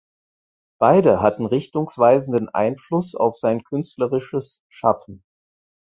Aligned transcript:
Beide 0.79 1.21
hatten 1.21 1.45
richtungsweisenden 1.45 2.49
Einfluss 2.49 3.13
auf 3.13 3.35
sein 3.35 3.63
künstlerisches 3.63 4.63
Schaffen. 4.67 5.21